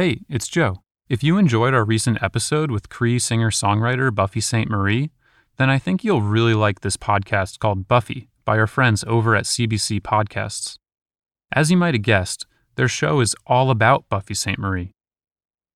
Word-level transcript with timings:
Hey, 0.00 0.20
it's 0.28 0.46
Joe. 0.46 0.84
If 1.08 1.24
you 1.24 1.38
enjoyed 1.38 1.74
our 1.74 1.84
recent 1.84 2.22
episode 2.22 2.70
with 2.70 2.88
Cree 2.88 3.18
singer 3.18 3.50
songwriter 3.50 4.14
Buffy 4.14 4.40
Sainte-Marie, 4.40 5.10
then 5.56 5.68
I 5.68 5.80
think 5.80 6.04
you'll 6.04 6.22
really 6.22 6.54
like 6.54 6.82
this 6.82 6.96
podcast 6.96 7.58
called 7.58 7.88
Buffy 7.88 8.28
by 8.44 8.60
our 8.60 8.68
friends 8.68 9.02
over 9.08 9.34
at 9.34 9.42
CBC 9.42 10.00
Podcasts. 10.02 10.76
As 11.50 11.72
you 11.72 11.76
might 11.76 11.94
have 11.94 12.04
guessed, 12.04 12.46
their 12.76 12.86
show 12.86 13.18
is 13.18 13.34
all 13.44 13.72
about 13.72 14.08
Buffy 14.08 14.34
Sainte-Marie. 14.34 14.92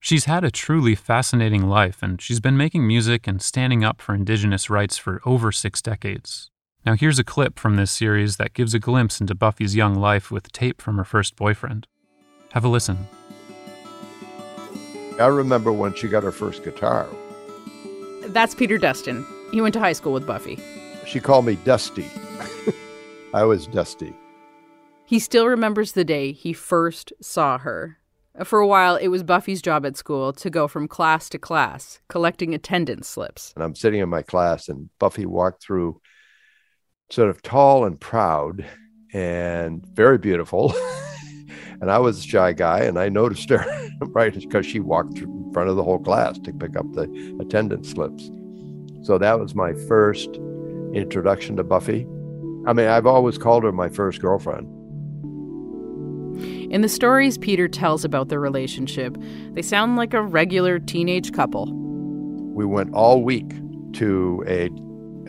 She's 0.00 0.24
had 0.24 0.42
a 0.42 0.50
truly 0.50 0.96
fascinating 0.96 1.68
life, 1.68 2.02
and 2.02 2.20
she's 2.20 2.40
been 2.40 2.56
making 2.56 2.88
music 2.88 3.28
and 3.28 3.40
standing 3.40 3.84
up 3.84 4.00
for 4.00 4.16
Indigenous 4.16 4.68
rights 4.68 4.98
for 4.98 5.22
over 5.24 5.52
six 5.52 5.80
decades. 5.80 6.50
Now, 6.84 6.94
here's 6.94 7.20
a 7.20 7.24
clip 7.24 7.56
from 7.56 7.76
this 7.76 7.92
series 7.92 8.36
that 8.38 8.52
gives 8.52 8.74
a 8.74 8.80
glimpse 8.80 9.20
into 9.20 9.36
Buffy's 9.36 9.76
young 9.76 9.94
life 9.94 10.32
with 10.32 10.50
tape 10.50 10.82
from 10.82 10.96
her 10.96 11.04
first 11.04 11.36
boyfriend. 11.36 11.86
Have 12.50 12.64
a 12.64 12.68
listen. 12.68 13.06
I 15.18 15.26
remember 15.26 15.72
when 15.72 15.94
she 15.94 16.08
got 16.08 16.22
her 16.22 16.32
first 16.32 16.62
guitar. 16.62 17.08
That's 18.26 18.54
Peter 18.54 18.78
Dustin. 18.78 19.26
He 19.50 19.60
went 19.60 19.72
to 19.74 19.80
high 19.80 19.92
school 19.92 20.12
with 20.12 20.26
Buffy. 20.26 20.58
She 21.06 21.18
called 21.18 21.44
me 21.46 21.56
Dusty. 21.64 22.08
I 23.34 23.44
was 23.44 23.66
Dusty. 23.66 24.14
He 25.04 25.18
still 25.18 25.46
remembers 25.46 25.92
the 25.92 26.04
day 26.04 26.32
he 26.32 26.52
first 26.52 27.12
saw 27.20 27.58
her. 27.58 27.98
For 28.44 28.60
a 28.60 28.66
while, 28.66 28.94
it 28.94 29.08
was 29.08 29.22
Buffy's 29.22 29.60
job 29.60 29.84
at 29.84 29.96
school 29.96 30.32
to 30.34 30.50
go 30.50 30.68
from 30.68 30.86
class 30.86 31.28
to 31.30 31.38
class, 31.38 32.00
collecting 32.08 32.54
attendance 32.54 33.08
slips. 33.08 33.52
And 33.56 33.64
I'm 33.64 33.74
sitting 33.74 34.00
in 34.00 34.08
my 34.08 34.22
class, 34.22 34.68
and 34.68 34.90
Buffy 35.00 35.26
walked 35.26 35.62
through, 35.62 36.00
sort 37.10 37.30
of 37.30 37.42
tall 37.42 37.84
and 37.84 37.98
proud 37.98 38.64
and 39.12 39.84
very 39.84 40.18
beautiful. 40.18 40.74
And 41.80 41.90
I 41.90 41.98
was 41.98 42.18
a 42.18 42.22
shy 42.22 42.52
guy, 42.52 42.80
and 42.80 42.98
I 42.98 43.08
noticed 43.08 43.50
her 43.50 43.64
right 44.00 44.34
because 44.34 44.66
she 44.66 44.80
walked 44.80 45.18
in 45.18 45.52
front 45.52 45.70
of 45.70 45.76
the 45.76 45.84
whole 45.84 45.98
class 45.98 46.38
to 46.40 46.52
pick 46.52 46.76
up 46.76 46.90
the 46.92 47.36
attendance 47.40 47.90
slips. 47.90 48.30
So 49.02 49.18
that 49.18 49.38
was 49.38 49.54
my 49.54 49.72
first 49.86 50.28
introduction 50.92 51.56
to 51.56 51.64
Buffy. 51.64 52.06
I 52.66 52.72
mean, 52.72 52.88
I've 52.88 53.06
always 53.06 53.38
called 53.38 53.64
her 53.64 53.72
my 53.72 53.88
first 53.88 54.20
girlfriend. 54.20 54.74
In 56.72 56.82
the 56.82 56.88
stories 56.88 57.38
Peter 57.38 57.66
tells 57.66 58.04
about 58.04 58.28
their 58.28 58.40
relationship, 58.40 59.16
they 59.52 59.62
sound 59.62 59.96
like 59.96 60.14
a 60.14 60.22
regular 60.22 60.78
teenage 60.78 61.32
couple. 61.32 61.72
We 62.54 62.66
went 62.66 62.92
all 62.92 63.22
week 63.22 63.50
to 63.94 64.44
a 64.46 64.68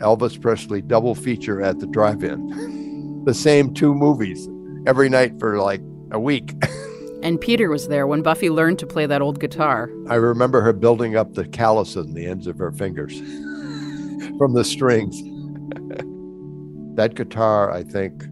Elvis 0.02 0.40
Presley 0.40 0.82
double 0.82 1.14
feature 1.14 1.62
at 1.62 1.78
the 1.78 1.86
drive-in. 1.86 3.22
the 3.24 3.34
same 3.34 3.72
two 3.74 3.94
movies 3.94 4.48
every 4.86 5.08
night 5.08 5.38
for 5.38 5.58
like 5.58 5.82
a 6.12 6.20
week. 6.20 6.54
and 7.22 7.40
Peter 7.40 7.70
was 7.70 7.88
there 7.88 8.06
when 8.06 8.22
Buffy 8.22 8.50
learned 8.50 8.78
to 8.80 8.86
play 8.86 9.06
that 9.06 9.22
old 9.22 9.40
guitar. 9.40 9.90
I 10.08 10.16
remember 10.16 10.60
her 10.60 10.72
building 10.72 11.16
up 11.16 11.34
the 11.34 11.46
calluses 11.46 12.06
in 12.06 12.14
the 12.14 12.26
ends 12.26 12.46
of 12.46 12.58
her 12.58 12.72
fingers 12.72 13.18
from 14.38 14.54
the 14.54 14.64
strings. 14.64 15.20
that 16.96 17.14
guitar, 17.14 17.70
I 17.70 17.82
think, 17.82 18.24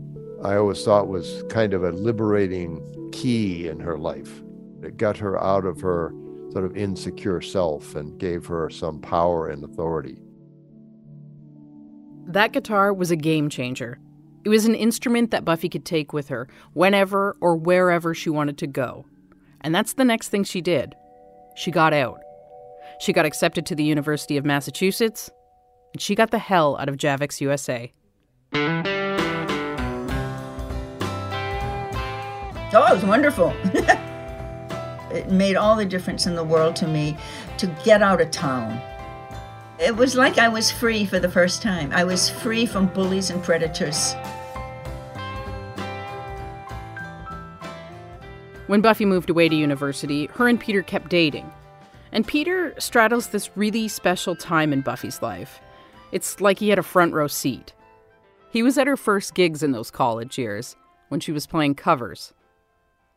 I 0.42 0.56
always 0.56 0.84
thought 0.84 1.08
was 1.08 1.42
kind 1.48 1.74
of 1.74 1.84
a 1.84 1.90
liberating 1.90 3.10
key 3.12 3.68
in 3.68 3.80
her 3.80 3.98
life. 3.98 4.42
It 4.82 4.96
got 4.96 5.16
her 5.16 5.42
out 5.42 5.64
of 5.64 5.80
her 5.80 6.14
sort 6.52 6.64
of 6.64 6.76
insecure 6.76 7.40
self 7.40 7.94
and 7.94 8.18
gave 8.18 8.46
her 8.46 8.70
some 8.70 9.00
power 9.00 9.48
and 9.48 9.64
authority. 9.64 10.18
That 12.26 12.52
guitar 12.52 12.92
was 12.92 13.10
a 13.10 13.16
game 13.16 13.48
changer. 13.48 13.98
It 14.48 14.50
was 14.50 14.64
an 14.64 14.74
instrument 14.74 15.30
that 15.32 15.44
Buffy 15.44 15.68
could 15.68 15.84
take 15.84 16.14
with 16.14 16.28
her 16.28 16.48
whenever 16.72 17.36
or 17.38 17.54
wherever 17.54 18.14
she 18.14 18.30
wanted 18.30 18.56
to 18.56 18.66
go. 18.66 19.04
And 19.60 19.74
that's 19.74 19.92
the 19.92 20.06
next 20.06 20.30
thing 20.30 20.42
she 20.42 20.62
did. 20.62 20.94
She 21.54 21.70
got 21.70 21.92
out. 21.92 22.18
She 22.98 23.12
got 23.12 23.26
accepted 23.26 23.66
to 23.66 23.74
the 23.74 23.84
University 23.84 24.38
of 24.38 24.46
Massachusetts, 24.46 25.28
and 25.92 26.00
she 26.00 26.14
got 26.14 26.30
the 26.30 26.38
hell 26.38 26.78
out 26.78 26.88
of 26.88 26.96
Javix 26.96 27.42
USA. 27.42 27.92
Oh, 32.72 32.86
it 32.88 32.94
was 32.94 33.04
wonderful. 33.04 33.50
it 35.14 35.30
made 35.30 35.56
all 35.56 35.76
the 35.76 35.84
difference 35.84 36.24
in 36.24 36.34
the 36.34 36.42
world 36.42 36.74
to 36.76 36.88
me 36.88 37.18
to 37.58 37.66
get 37.84 38.00
out 38.00 38.22
of 38.22 38.30
town. 38.30 38.80
It 39.78 39.94
was 39.94 40.16
like 40.16 40.38
I 40.38 40.48
was 40.48 40.72
free 40.72 41.04
for 41.04 41.20
the 41.20 41.28
first 41.28 41.62
time. 41.62 41.92
I 41.92 42.02
was 42.02 42.30
free 42.30 42.64
from 42.64 42.86
bullies 42.86 43.28
and 43.28 43.40
predators. 43.44 44.14
When 48.68 48.82
Buffy 48.82 49.06
moved 49.06 49.30
away 49.30 49.48
to 49.48 49.56
university, 49.56 50.26
her 50.34 50.46
and 50.46 50.60
Peter 50.60 50.82
kept 50.82 51.08
dating. 51.08 51.50
And 52.12 52.26
Peter 52.26 52.74
straddles 52.78 53.28
this 53.28 53.56
really 53.56 53.88
special 53.88 54.36
time 54.36 54.74
in 54.74 54.82
Buffy's 54.82 55.22
life. 55.22 55.58
It's 56.12 56.38
like 56.42 56.58
he 56.58 56.68
had 56.68 56.78
a 56.78 56.82
front 56.82 57.14
row 57.14 57.28
seat. 57.28 57.72
He 58.50 58.62
was 58.62 58.76
at 58.76 58.86
her 58.86 58.98
first 58.98 59.34
gigs 59.34 59.62
in 59.62 59.72
those 59.72 59.90
college 59.90 60.36
years 60.36 60.76
when 61.08 61.18
she 61.18 61.32
was 61.32 61.46
playing 61.46 61.76
covers. 61.76 62.34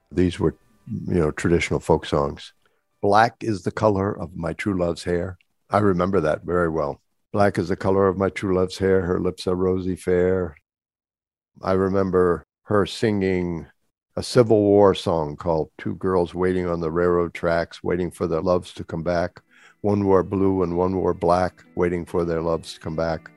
These 0.10 0.40
were, 0.40 0.56
you 0.88 1.16
know, 1.16 1.32
traditional 1.32 1.82
folk 1.82 2.06
songs. 2.06 2.54
Black 3.02 3.36
is 3.42 3.64
the 3.64 3.72
color 3.72 4.18
of 4.18 4.38
my 4.38 4.54
true 4.54 4.78
love's 4.78 5.04
hair. 5.04 5.38
I 5.70 5.80
remember 5.80 6.22
that 6.22 6.46
very 6.46 6.70
well. 6.70 7.02
Black 7.34 7.58
is 7.58 7.68
the 7.68 7.76
color 7.76 8.08
of 8.08 8.18
my 8.18 8.30
true 8.30 8.56
love's 8.56 8.78
hair. 8.78 9.02
Her 9.02 9.20
lips 9.20 9.48
are 9.48 9.56
rosy 9.56 9.98
fair. 9.98 10.56
I 11.62 11.74
remember 11.74 12.46
her 12.64 12.86
singing 12.86 13.68
a 14.16 14.24
Civil 14.24 14.62
War 14.62 14.94
song 14.94 15.38
called 15.38 15.70
Two 15.78 15.96
Girls 15.96 16.34
Waiting 16.34 16.68
on 16.68 16.82
the 16.82 16.92
Railroad 16.92 17.34
Tracks, 17.34 17.82
Waiting 17.82 18.12
for 18.12 18.28
Their 18.28 18.42
Loves 18.42 18.74
to 18.74 18.84
Come 18.84 19.04
Back. 19.04 19.42
One 19.82 20.06
wore 20.06 20.22
blue 20.22 20.64
and 20.64 20.78
one 20.78 20.98
wore 20.98 21.14
black, 21.14 21.64
waiting 21.76 22.06
for 22.06 22.24
their 22.24 22.42
loves 22.42 22.76
to 22.76 22.80
come 22.80 22.96
back. 22.96 23.32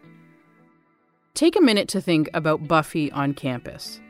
Take 1.33 1.57
a 1.57 1.62
minute 1.62 1.89
to 1.89 2.03
think 2.03 2.29
about 2.35 2.69
Buffy 2.69 3.11
on 3.12 3.33
campus. 3.33 4.01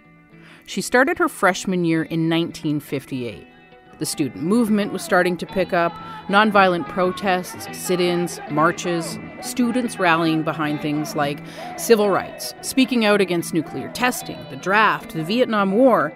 She 0.67 0.81
started 0.81 1.17
her 1.19 1.29
freshman 1.29 1.85
year 1.85 2.03
in 2.03 2.29
1958. 2.29 3.47
The 4.01 4.07
student 4.07 4.43
movement 4.43 4.93
was 4.93 5.03
starting 5.03 5.37
to 5.37 5.47
pick 5.47 5.73
up, 5.73 5.93
nonviolent 6.27 6.89
protests, 6.89 7.69
sit 7.79 8.01
ins, 8.01 8.41
marches, 8.51 9.17
students 9.41 10.01
rallying 10.01 10.43
behind 10.43 10.81
things 10.81 11.15
like 11.15 11.39
civil 11.77 12.11
rights, 12.11 12.53
speaking 12.63 13.05
out 13.05 13.21
against 13.21 13.55
nuclear 13.55 13.93
testing, 13.93 14.39
the 14.51 14.57
draft, 14.57 15.13
the 15.13 15.23
Vietnam 15.23 15.71
War, 15.71 16.13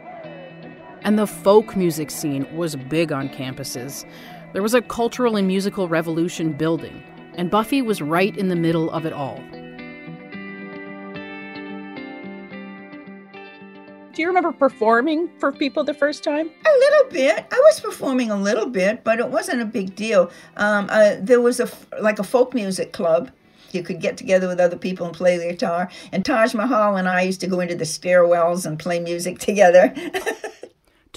and 1.03 1.19
the 1.19 1.27
folk 1.27 1.77
music 1.77 2.11
scene 2.11 2.47
was 2.57 2.77
big 2.77 3.13
on 3.13 3.29
campuses. 3.29 4.05
There 4.53 4.63
was 4.63 4.75
a 4.75 4.83
cultural 4.83 5.37
and 5.37 5.47
musical 5.47 5.89
revolution 5.89 6.53
building, 6.53 7.03
and 7.35 7.51
Buffy 7.51 7.83
was 7.83 8.01
right 8.01 8.37
in 8.37 8.49
the 8.49 8.57
middle 8.57 8.91
of 8.91 9.05
it 9.07 9.13
all. 9.13 9.43
Do 14.19 14.23
you 14.23 14.27
remember 14.27 14.51
performing 14.51 15.29
for 15.39 15.53
people 15.53 15.85
the 15.85 15.95
first 15.95 16.25
time? 16.25 16.51
A 16.67 16.79
little 16.79 17.11
bit. 17.13 17.47
I 17.53 17.63
was 17.67 17.79
performing 17.79 18.33
a 18.33 18.37
little 18.37 18.67
bit, 18.67 19.05
but 19.05 19.21
it 19.21 19.29
wasn't 19.29 19.63
a 19.63 19.65
big 19.65 19.95
deal. 19.95 20.33
Um, 20.57 20.89
uh, 20.91 21.15
there 21.21 21.41
was 21.41 21.61
a 21.61 21.69
like 22.01 22.19
a 22.19 22.25
folk 22.25 22.53
music 22.53 22.93
club. 22.93 23.31
You 23.71 23.85
could 23.85 24.01
get 24.01 24.17
together 24.17 24.49
with 24.49 24.59
other 24.59 24.77
people 24.77 25.07
and 25.07 25.15
play 25.15 25.37
the 25.37 25.47
guitar. 25.47 25.89
And 26.11 26.25
Taj 26.25 26.53
Mahal 26.53 26.97
and 26.97 27.09
I 27.09 27.21
used 27.23 27.41
to 27.43 27.47
go 27.47 27.61
into 27.61 27.77
the 27.77 27.85
stairwells 27.85 28.67
and 28.67 28.77
play 28.77 28.99
music 28.99 29.39
together. 29.49 29.95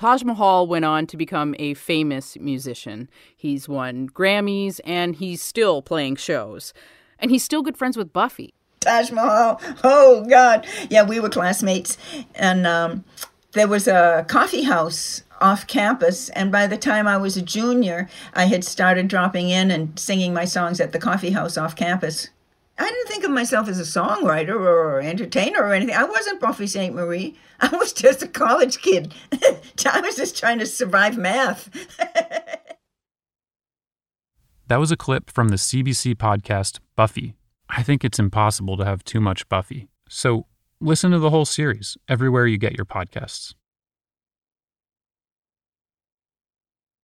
Taj 0.02 0.24
Mahal 0.24 0.66
went 0.66 0.84
on 0.84 1.06
to 1.06 1.16
become 1.16 1.54
a 1.60 1.76
famous 1.76 2.36
musician. 2.40 3.08
He's 3.38 3.70
won 3.70 4.10
Grammys 4.10 4.80
and 4.84 5.16
he's 5.16 5.44
still 5.44 5.84
playing 5.84 6.16
shows. 6.16 6.74
And 7.20 7.30
he's 7.30 7.44
still 7.44 7.62
good 7.62 7.78
friends 7.78 7.96
with 7.96 8.12
Buffy. 8.12 8.56
Taj 8.80 9.12
Mahal. 9.12 9.62
Oh, 9.84 10.26
God. 10.28 10.66
Yeah, 10.90 11.04
we 11.04 11.20
were 11.20 11.30
classmates. 11.30 12.00
And 12.34 12.66
um, 12.66 13.06
there 13.52 13.68
was 13.68 13.88
a 13.88 14.26
coffee 14.28 14.64
house 14.64 15.22
off 15.40 15.68
campus. 15.68 16.30
And 16.30 16.52
by 16.52 16.66
the 16.66 16.78
time 16.78 17.06
I 17.06 17.18
was 17.18 17.38
a 17.38 17.42
junior, 17.44 18.10
I 18.34 18.46
had 18.46 18.64
started 18.64 19.08
dropping 19.08 19.52
in 19.52 19.70
and 19.70 20.00
singing 20.00 20.34
my 20.34 20.46
songs 20.46 20.80
at 20.80 20.94
the 20.94 21.00
coffee 21.00 21.30
house 21.30 21.60
off 21.60 21.76
campus. 21.76 22.32
I 22.82 22.90
didn't 22.90 23.08
think 23.10 23.24
of 23.24 23.30
myself 23.30 23.68
as 23.68 23.80
a 23.80 23.84
songwriter 23.84 24.56
or 24.56 25.02
entertainer 25.02 25.62
or 25.62 25.72
anything. 25.72 25.94
I 25.94 26.04
wasn't 26.04 26.42
Buffy 26.42 26.66
Sainte-Marie. 26.66 27.38
I 27.60 27.68
was 27.78 27.94
just 27.94 28.24
a 28.24 28.28
college 28.28 28.82
kid. 28.82 29.14
I 29.32 30.02
was 30.02 30.16
just 30.16 30.36
trying 30.36 30.58
to 30.58 30.66
survive 30.66 31.16
math. 31.16 31.70
that 34.68 34.78
was 34.78 34.92
a 34.92 34.98
clip 34.98 35.30
from 35.30 35.50
the 35.50 35.58
CBC 35.58 36.16
podcast 36.16 36.80
Buffy. 36.96 37.36
I 37.70 37.84
think 37.84 38.04
it's 38.04 38.18
impossible 38.18 38.78
to 38.78 38.86
have 38.86 39.04
too 39.04 39.22
much 39.22 39.48
Buffy. 39.48 39.88
So 40.10 40.48
listen 40.80 41.12
to 41.12 41.20
the 41.20 41.30
whole 41.30 41.46
series 41.46 42.00
everywhere 42.10 42.48
you 42.48 42.58
get 42.58 42.76
your 42.76 42.86
podcasts. 42.86 43.54